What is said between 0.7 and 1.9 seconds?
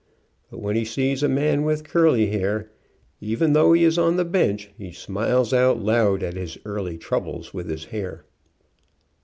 he sees a man with"